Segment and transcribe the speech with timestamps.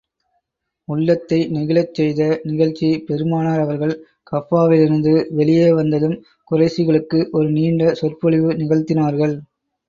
[0.87, 3.93] உள்ளத்தை நெகிழச் செய்த நிகழ்ச்சி பெருமானார் அவர்கள்
[4.31, 6.17] கஃபாவிலிருந்து வெளியே வந்ததும்,
[6.51, 9.37] குறைஷிகளுக்கு ஒரு நீண்ட சொற்பொழிவு நிகழ்த்தினார்கள்.